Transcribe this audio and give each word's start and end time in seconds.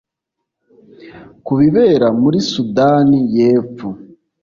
ku 1.45 1.51
bibera 1.59 2.07
muri 2.21 2.39
Sudani 2.51 3.19
y’Epfo 3.35 3.87